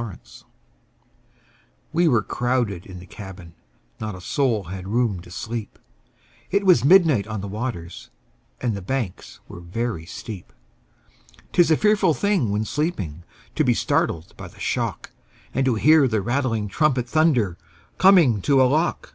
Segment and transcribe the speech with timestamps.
[0.00, 0.44] Field]
[1.92, 3.52] WE were crowded in the cabin,
[4.00, 5.78] Not a soul had room to sleep;
[6.50, 8.08] It was midnight on the waters,
[8.62, 10.54] And the banks were very steep.
[11.52, 13.24] 'Tis a fearful thing when sleeping
[13.56, 15.10] To be startled by the shock,
[15.52, 17.58] And to hear the rattling trumpet Thunder,
[17.98, 19.12] "Coming to a lock!"